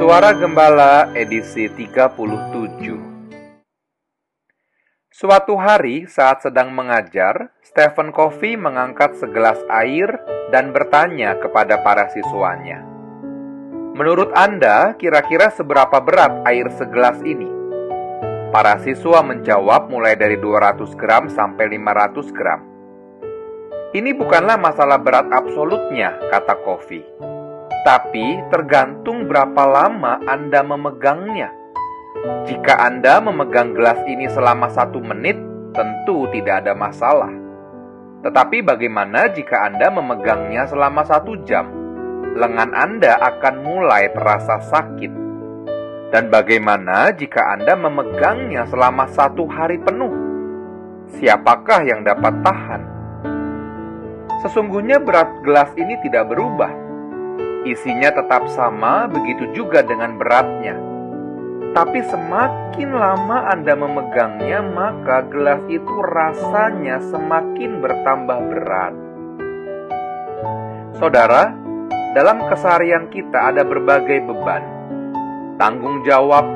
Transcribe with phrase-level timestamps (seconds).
[0.00, 2.16] Suara Gembala edisi 37
[5.12, 10.08] Suatu hari saat sedang mengajar, Stephen Covey mengangkat segelas air
[10.48, 12.80] dan bertanya kepada para siswanya.
[13.92, 17.52] Menurut Anda, kira-kira seberapa berat air segelas ini?
[18.56, 22.64] Para siswa menjawab mulai dari 200 gram sampai 500 gram.
[23.92, 27.29] Ini bukanlah masalah berat absolutnya, kata Covey.
[27.80, 31.48] Tapi tergantung berapa lama Anda memegangnya.
[32.44, 35.40] Jika Anda memegang gelas ini selama satu menit,
[35.72, 37.32] tentu tidak ada masalah.
[38.20, 41.72] Tetapi bagaimana jika Anda memegangnya selama satu jam?
[42.36, 45.12] Lengan Anda akan mulai terasa sakit.
[46.12, 50.12] Dan bagaimana jika Anda memegangnya selama satu hari penuh?
[51.16, 52.82] Siapakah yang dapat tahan?
[54.44, 56.89] Sesungguhnya berat gelas ini tidak berubah.
[57.60, 60.80] Isinya tetap sama, begitu juga dengan beratnya.
[61.76, 68.94] Tapi semakin lama Anda memegangnya, maka gelas itu rasanya semakin bertambah berat.
[70.96, 71.52] Saudara,
[72.16, 74.64] dalam keseharian kita ada berbagai beban,
[75.60, 76.48] tanggung jawab,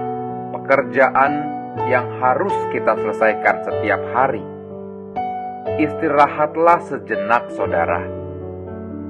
[0.56, 1.32] pekerjaan
[1.84, 4.42] yang harus kita selesaikan setiap hari.
[5.84, 8.23] Istirahatlah sejenak, saudara.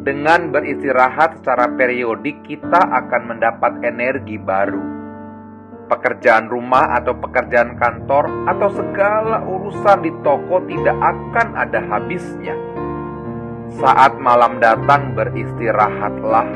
[0.04, 4.94] Dengan beristirahat secara periodik, kita akan mendapat energi baru
[5.84, 12.56] pekerjaan rumah atau pekerjaan kantor atau segala urusan di toko tidak akan ada habisnya.
[13.80, 16.46] Saat malam datang beristirahatlah,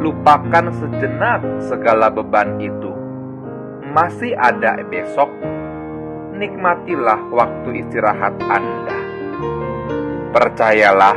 [0.00, 2.92] lupakan sejenak segala beban itu.
[3.88, 5.32] Masih ada besok,
[6.36, 8.98] nikmatilah waktu istirahat Anda.
[10.28, 11.16] Percayalah,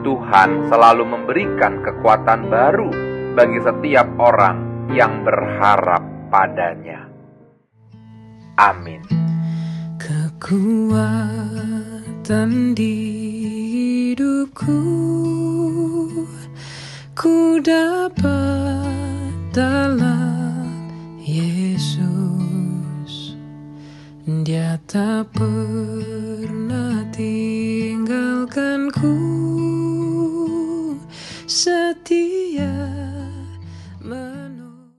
[0.00, 2.90] Tuhan selalu memberikan kekuatan baru
[3.36, 7.06] bagi setiap orang yang berharap padanya.
[8.60, 9.00] Amin.
[10.00, 11.30] Kekuatan
[12.74, 12.96] di
[14.10, 14.80] hidupku
[17.14, 20.88] ku dapat dalam
[21.20, 22.02] Yesus.
[24.24, 25.99] Dia tak pernah
[31.50, 32.29] 设定